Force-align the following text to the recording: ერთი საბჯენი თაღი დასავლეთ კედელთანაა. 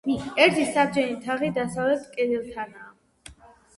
ერთი 0.45 0.63
საბჯენი 0.77 1.13
თაღი 1.27 1.51
დასავლეთ 1.59 2.09
კედელთანაა. 2.17 3.51